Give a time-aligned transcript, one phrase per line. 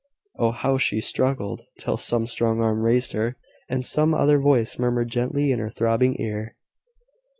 [0.39, 1.61] Oh, how she struggled!
[1.77, 3.37] till some strong arm raised her,
[3.69, 6.55] and some other voice murmured gently in her throbbing ear.